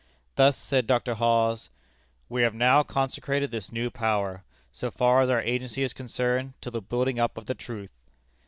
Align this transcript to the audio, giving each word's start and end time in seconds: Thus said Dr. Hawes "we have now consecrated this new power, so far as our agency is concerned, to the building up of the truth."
Thus 0.35 0.57
said 0.57 0.87
Dr. 0.87 1.13
Hawes 1.13 1.69
"we 2.27 2.41
have 2.41 2.55
now 2.55 2.81
consecrated 2.81 3.51
this 3.51 3.71
new 3.71 3.91
power, 3.91 4.43
so 4.71 4.89
far 4.89 5.21
as 5.21 5.29
our 5.29 5.43
agency 5.43 5.83
is 5.83 5.93
concerned, 5.93 6.53
to 6.61 6.71
the 6.71 6.81
building 6.81 7.19
up 7.19 7.37
of 7.37 7.45
the 7.45 7.53
truth." 7.53 7.91